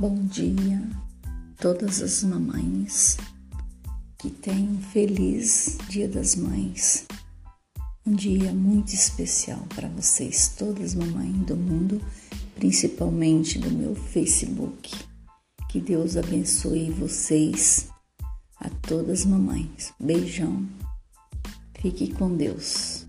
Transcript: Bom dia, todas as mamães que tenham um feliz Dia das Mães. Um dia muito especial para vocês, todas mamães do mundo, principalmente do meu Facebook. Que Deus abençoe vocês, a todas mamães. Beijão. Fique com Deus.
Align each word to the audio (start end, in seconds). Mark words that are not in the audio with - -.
Bom 0.00 0.14
dia, 0.26 0.88
todas 1.56 2.00
as 2.00 2.22
mamães 2.22 3.16
que 4.16 4.30
tenham 4.30 4.74
um 4.74 4.80
feliz 4.80 5.76
Dia 5.88 6.06
das 6.06 6.36
Mães. 6.36 7.04
Um 8.06 8.14
dia 8.14 8.52
muito 8.52 8.94
especial 8.94 9.58
para 9.74 9.88
vocês, 9.88 10.54
todas 10.56 10.94
mamães 10.94 11.34
do 11.38 11.56
mundo, 11.56 12.00
principalmente 12.54 13.58
do 13.58 13.72
meu 13.72 13.96
Facebook. 13.96 14.94
Que 15.68 15.80
Deus 15.80 16.16
abençoe 16.16 16.92
vocês, 16.92 17.88
a 18.60 18.70
todas 18.70 19.24
mamães. 19.24 19.92
Beijão. 19.98 20.64
Fique 21.80 22.12
com 22.14 22.36
Deus. 22.36 23.07